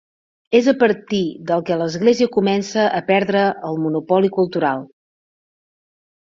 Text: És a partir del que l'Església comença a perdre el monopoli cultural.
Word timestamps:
És 0.59 0.67
a 0.71 0.73
partir 0.83 1.19
del 1.51 1.61
que 1.67 1.77
l'Església 1.81 2.29
comença 2.37 2.87
a 3.01 3.03
perdre 3.11 3.45
el 3.69 3.79
monopoli 3.85 4.33
cultural. 4.39 4.83